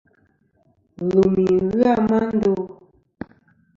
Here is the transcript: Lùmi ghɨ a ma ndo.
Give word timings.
Lùmi 1.11 1.45
ghɨ 1.73 1.79
a 1.93 1.93
ma 2.07 2.19
ndo. 2.35 2.53